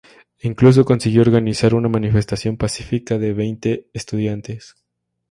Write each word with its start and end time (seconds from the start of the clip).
Incluso 0.39 0.83
consiguió 0.83 1.21
organizar 1.21 1.75
una 1.75 1.87
manifestación 1.87 2.57
pacífica 2.57 3.19
de 3.19 3.33
veinte 3.33 3.87
estudiantes. 3.93 4.73